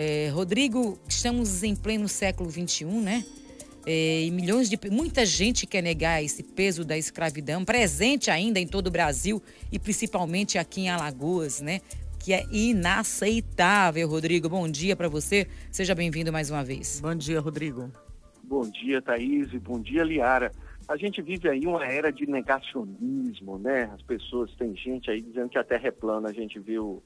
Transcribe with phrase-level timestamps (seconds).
[0.00, 3.24] É, Rodrigo, estamos em pleno século XXI, né?
[3.84, 8.66] É, e milhões de muita gente quer negar esse peso da escravidão presente ainda em
[8.66, 9.42] todo o Brasil
[9.72, 11.80] e principalmente aqui em Alagoas, né?
[12.16, 14.48] Que é inaceitável, Rodrigo.
[14.48, 15.48] Bom dia para você.
[15.68, 17.00] Seja bem-vindo mais uma vez.
[17.00, 17.90] Bom dia, Rodrigo.
[18.44, 19.50] Bom dia, Thaís.
[19.54, 20.52] Bom dia, Liara.
[20.86, 23.90] A gente vive aí uma era de negacionismo, né?
[23.92, 26.28] As pessoas, tem gente aí dizendo que a Terra é plana.
[26.28, 27.02] A gente viu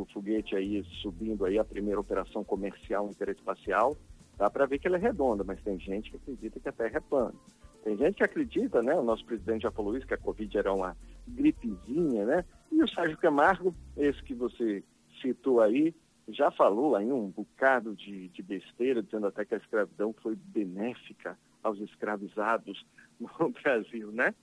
[0.00, 3.96] o foguete aí subindo aí a primeira operação comercial interespacial,
[4.36, 6.98] dá para ver que ela é redonda, mas tem gente que acredita que a Terra
[6.98, 7.34] é plana.
[7.82, 8.94] Tem gente que acredita, né?
[8.94, 10.96] O nosso presidente já falou isso, que a Covid era uma
[11.26, 12.44] gripezinha, né?
[12.70, 14.84] E o Sérgio Camargo, esse que você
[15.22, 15.94] citou aí,
[16.28, 21.38] já falou aí um bocado de, de besteira, dizendo até que a escravidão foi benéfica
[21.62, 22.84] aos escravizados
[23.18, 24.34] no Brasil, né?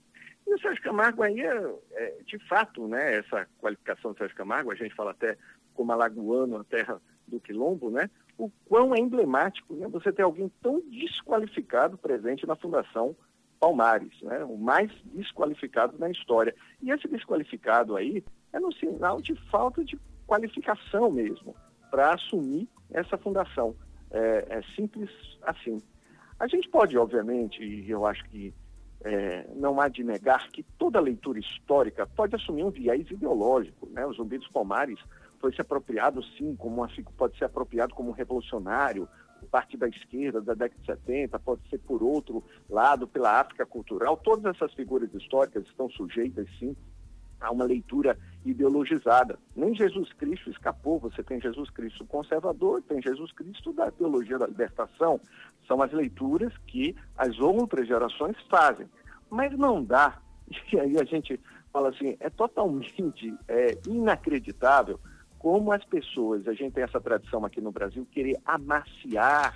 [0.46, 4.70] E o Sérgio Camargo aí, é, é, de fato, né, essa qualificação do Sérgio Camargo,
[4.70, 5.36] a gente fala até
[5.74, 10.50] como alagoano, a terra do quilombo, né, o quão é emblemático né, você ter alguém
[10.62, 13.16] tão desqualificado presente na Fundação
[13.58, 16.54] Palmares, né, o mais desqualificado na história.
[16.82, 18.22] E esse desqualificado aí
[18.52, 21.56] é no sinal de falta de qualificação mesmo
[21.90, 23.74] para assumir essa fundação.
[24.10, 25.10] É, é simples
[25.42, 25.80] assim.
[26.38, 28.52] A gente pode, obviamente, e eu acho que
[29.04, 33.86] é, não há de negar que toda leitura histórica pode assumir um viés ideológico.
[33.90, 34.04] Né?
[34.06, 34.98] O Zumbi Palmares
[35.38, 39.06] foi se apropriado, sim, como uma, pode ser apropriado como um revolucionário,
[39.50, 44.16] parte da esquerda da década de 70, pode ser por outro lado, pela África cultural.
[44.16, 46.74] Todas essas figuras históricas estão sujeitas, sim,
[47.44, 49.38] a uma leitura ideologizada.
[49.54, 54.46] Nem Jesus Cristo escapou, você tem Jesus Cristo conservador, tem Jesus Cristo da teologia da
[54.46, 55.20] libertação.
[55.66, 58.88] São as leituras que as outras gerações fazem.
[59.30, 60.18] Mas não dá,
[60.72, 61.40] e aí a gente
[61.72, 64.98] fala assim, é totalmente é, inacreditável
[65.38, 69.54] como as pessoas, a gente tem essa tradição aqui no Brasil, querer amaciar,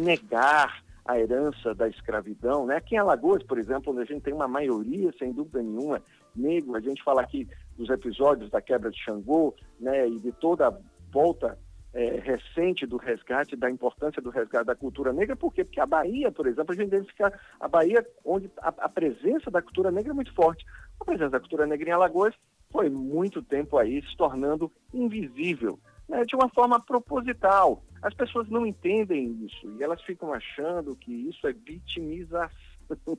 [0.00, 2.66] negar a herança da escravidão.
[2.66, 2.76] Né?
[2.76, 6.02] Aqui em Alagoas, por exemplo, onde a gente tem uma maioria, sem dúvida nenhuma,
[6.34, 10.68] negro, a gente fala aqui dos episódios da quebra de Xangô né, e de toda
[10.68, 10.78] a
[11.12, 11.58] volta
[11.92, 15.64] é, recente do resgate, da importância do resgate da cultura negra, por quê?
[15.64, 19.62] Porque a Bahia, por exemplo, a gente identifica a Bahia onde a, a, presença da
[19.62, 20.64] cultura negra é muito forte.
[21.00, 22.34] A presença da cultura negra em Alagoas
[22.70, 25.78] foi muito tempo aí se tornando invisível,
[26.08, 27.82] né, de uma forma proposital.
[28.02, 32.50] As pessoas não entendem isso e elas ficam achando que isso é vitimização.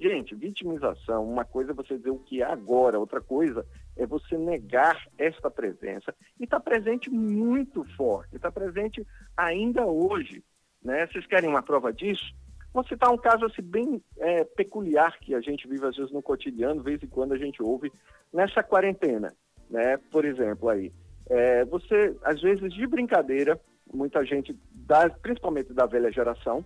[0.00, 4.38] Gente, vitimização, uma coisa é você dizer o que é agora, outra coisa é você
[4.38, 6.14] negar esta presença.
[6.38, 9.06] E está presente muito forte, está presente
[9.36, 10.42] ainda hoje.
[10.82, 11.06] Né?
[11.06, 12.34] Vocês querem uma prova disso?
[12.72, 16.22] Vou citar um caso assim, bem é, peculiar que a gente vive às vezes no
[16.22, 17.92] cotidiano, vez em quando a gente ouve
[18.32, 19.34] nessa quarentena.
[19.68, 19.98] Né?
[20.10, 20.90] Por exemplo, aí,
[21.28, 23.60] é, você, às vezes, de brincadeira,
[23.92, 26.64] muita gente, da, principalmente da velha geração,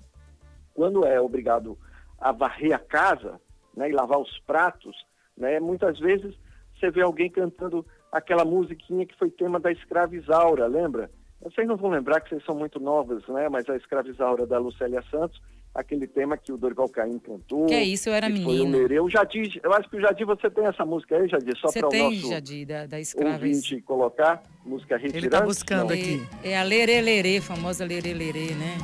[0.73, 1.94] quando é obrigado a
[2.33, 3.41] varrer a casa
[3.77, 4.97] né, e lavar os pratos,
[5.37, 6.35] né, muitas vezes
[6.79, 11.11] você vê alguém cantando aquela musiquinha que foi tema da Escravizaura, lembra?
[11.43, 13.49] Vocês não vão lembrar que vocês são muito novas, né?
[13.49, 15.41] Mas a Escravizaura da Lucélia Santos,
[15.75, 17.67] aquele tema que o Dorival Caim cantou.
[17.67, 18.77] Que é isso, eu era menina.
[18.77, 21.71] Eu já disse, eu acho que o Jadir, você tem essa música aí, Jadir, só
[21.71, 22.97] para o nosso Jadir, da, da
[23.33, 25.19] ouvinte colocar, música retirante.
[25.19, 25.95] Ele está buscando não.
[25.95, 26.23] aqui.
[26.43, 28.79] É, é a Lerê Lerê, famosa Lerê Lerê, né?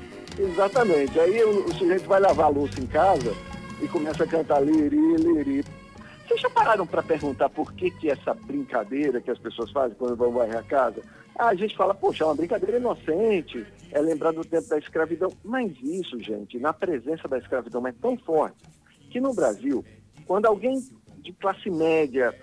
[0.38, 1.18] Exatamente.
[1.18, 3.34] Aí o, o, sujeito vai lavar a louça em casa
[3.80, 5.64] e começa a cantar liri, liri.
[6.26, 10.16] Vocês já pararam para perguntar por que, que essa brincadeira que as pessoas fazem quando
[10.16, 11.02] vão varrer a casa?
[11.36, 15.30] A gente fala, poxa, é uma brincadeira inocente, é lembrar do tempo da escravidão.
[15.44, 18.56] Mas isso, gente, na presença da escravidão é tão forte
[19.10, 19.84] que no Brasil,
[20.26, 20.80] quando alguém
[21.18, 22.34] de classe média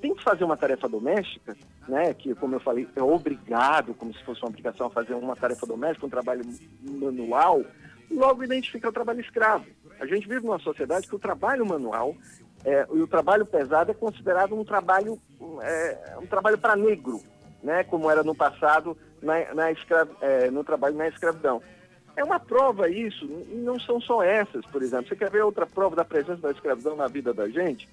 [0.00, 1.56] tem que fazer uma tarefa doméstica,
[1.88, 5.36] né, que, como eu falei, é obrigado, como se fosse uma obrigação, a fazer uma
[5.36, 6.42] tarefa doméstica, um trabalho
[6.82, 7.64] manual,
[8.10, 9.66] logo identifica o trabalho escravo.
[10.00, 12.14] A gente vive numa sociedade que o trabalho manual
[12.64, 15.18] é, e o trabalho pesado é considerado um trabalho,
[15.62, 17.20] é, um trabalho para negro,
[17.62, 21.62] né, como era no passado na, na escra, é, no trabalho na escravidão.
[22.16, 25.08] É uma prova isso, e não são só essas, por exemplo.
[25.08, 27.88] Você quer ver outra prova da presença da escravidão na vida da gente?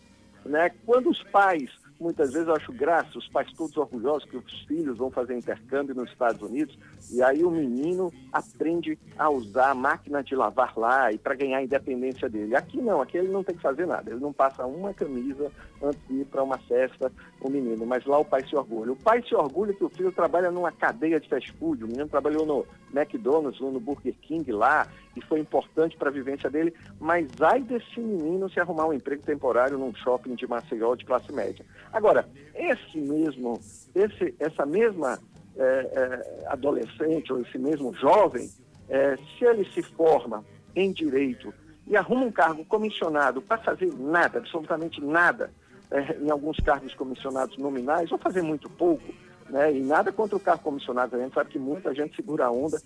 [0.45, 0.71] Né?
[0.85, 1.69] Quando os pais
[1.99, 5.95] Muitas vezes eu acho graça, os pais todos orgulhosos que os filhos vão fazer intercâmbio
[5.95, 6.77] nos Estados Unidos
[7.11, 11.59] e aí o menino aprende a usar a máquina de lavar lá e para ganhar
[11.59, 12.55] a independência dele.
[12.55, 15.51] Aqui não, aqui ele não tem que fazer nada, ele não passa uma camisa
[15.81, 17.11] antes de ir para uma festa,
[17.41, 18.93] o menino, mas lá o pai se orgulha.
[18.93, 22.07] O pai se orgulha que o filho trabalha numa cadeia de fast food, o menino
[22.07, 27.27] trabalhou no McDonald's, no Burger King lá, e foi importante para a vivência dele, mas
[27.41, 31.65] ai desse menino se arrumar um emprego temporário num shopping de Maceió de classe média.
[31.93, 33.59] Agora, esse mesmo,
[33.93, 35.19] esse, essa mesma
[35.55, 38.49] é, é, adolescente ou esse mesmo jovem,
[38.89, 40.43] é, se ele se forma
[40.75, 41.53] em direito
[41.85, 45.51] e arruma um cargo comissionado para fazer nada, absolutamente nada,
[45.91, 49.13] é, em alguns cargos comissionados nominais, ou fazer muito pouco,
[49.49, 49.71] né?
[49.71, 52.81] e nada contra o cargo comissionado, a gente sabe que muita gente segura a onda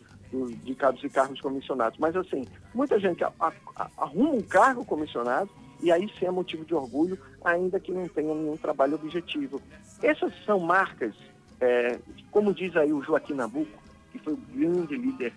[0.63, 5.49] de cargos e cargos comissionados, mas assim, muita gente arruma um cargo comissionado
[5.81, 9.61] e aí sim é motivo de orgulho, ainda que não tenha nenhum trabalho objetivo.
[10.01, 11.13] Essas são marcas,
[11.59, 11.99] é,
[12.31, 13.81] como diz aí o Joaquim Nabuco,
[14.11, 15.33] que foi o grande líder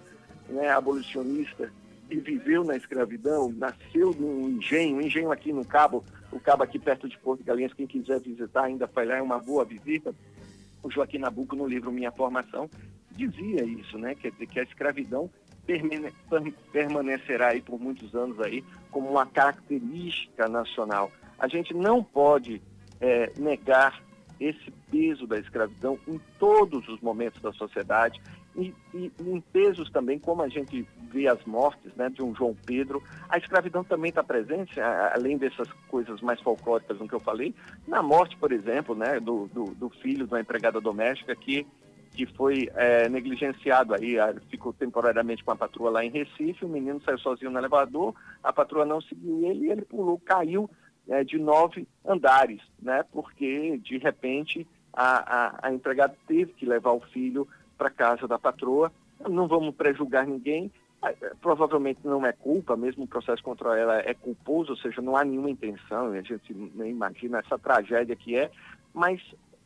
[0.48, 1.72] né, abolicionista
[2.10, 6.78] e viveu na escravidão, nasceu num engenho, um engenho aqui no Cabo, o Cabo aqui
[6.78, 10.14] perto de Porto de Galinhas, quem quiser visitar ainda foi lá, é uma boa visita.
[10.82, 12.68] O Joaquim Nabuco, no livro Minha Formação,
[13.12, 14.14] dizia isso, né?
[14.14, 15.30] Quer dizer, que a escravidão
[16.72, 21.10] permanecerá aí por muitos anos aí como uma característica nacional.
[21.38, 22.60] A gente não pode
[23.00, 24.02] é, negar
[24.38, 28.20] esse peso da escravidão em todos os momentos da sociedade
[28.56, 32.56] e, e, em pesos também, como a gente vê as mortes né, de um João
[32.66, 37.54] Pedro, a escravidão também está presente, além dessas coisas mais folclóricas no que eu falei,
[37.86, 41.66] na morte, por exemplo, né, do, do, do filho de uma empregada doméstica que
[42.20, 44.16] que foi é, negligenciado aí,
[44.50, 48.14] ficou temporariamente com a patroa lá em Recife, o menino saiu sozinho no elevador,
[48.44, 50.68] a patroa não seguiu ele e ele pulou, caiu
[51.08, 53.02] é, de nove andares, né?
[53.10, 58.38] Porque de repente a, a, a empregada teve que levar o filho para casa da
[58.38, 58.92] patroa.
[59.26, 60.70] Não vamos prejulgar ninguém,
[61.40, 65.24] provavelmente não é culpa, mesmo o processo contra ela é culposo, ou seja, não há
[65.24, 68.50] nenhuma intenção, a gente nem imagina essa tragédia que é,
[68.92, 69.22] mas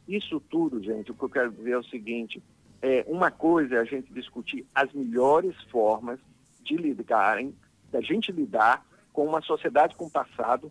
[0.06, 2.42] isso tudo, gente, o que eu quero dizer é o seguinte,
[2.82, 6.20] é, uma coisa é a gente discutir as melhores formas
[6.62, 7.54] de lidarem,
[7.90, 10.70] da gente lidar com uma sociedade com passado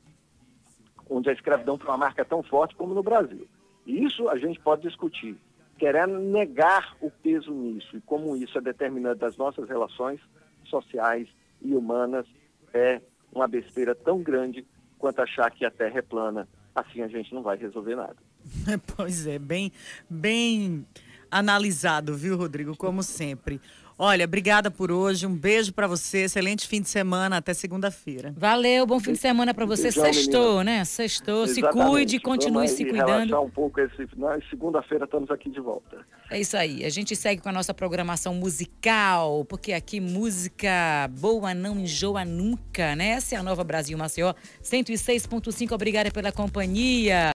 [1.09, 3.47] onde a escravidão foi uma marca tão forte como no Brasil.
[3.85, 5.38] E isso a gente pode discutir.
[5.77, 10.19] Querer negar o peso nisso e como isso é determinante das nossas relações
[10.65, 11.27] sociais
[11.62, 12.25] e humanas
[12.74, 13.01] é
[13.33, 14.65] uma besteira tão grande
[14.97, 16.47] quanto achar que a Terra é plana.
[16.74, 18.18] Assim a gente não vai resolver nada.
[18.95, 19.71] Pois é, bem,
[20.09, 20.85] bem
[21.29, 22.75] analisado, viu, Rodrigo?
[22.77, 23.59] Como sempre.
[23.97, 25.25] Olha, obrigada por hoje.
[25.27, 26.23] Um beijo para você.
[26.23, 27.38] Excelente fim de semana.
[27.38, 28.33] Até segunda-feira.
[28.35, 29.83] Valeu, bom fim de semana para você.
[29.83, 30.63] Beijão, Sextou, menina.
[30.63, 30.85] né?
[30.85, 31.44] Sextou.
[31.44, 31.83] Exatamente.
[31.83, 33.39] Se cuide, continue se cuidando.
[33.39, 34.07] um pouco esse.
[34.50, 36.03] Segunda-feira estamos aqui de volta.
[36.31, 36.83] É isso aí.
[36.83, 42.95] A gente segue com a nossa programação musical, porque aqui música boa não enjoa nunca,
[42.95, 43.09] né?
[43.09, 44.33] Essa é a nova Brasil Maceió
[44.63, 45.71] 106.5.
[45.71, 47.31] Obrigada pela companhia.